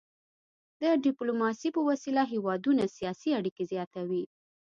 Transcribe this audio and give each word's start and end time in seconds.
د 0.81 0.83
ډيپلوماسي 1.05 1.69
په 1.75 1.81
وسيله 1.89 2.23
هیوادونه 2.33 2.83
سیاسي 2.97 3.29
اړيکي 3.39 3.63
زیاتوي. 3.71 4.23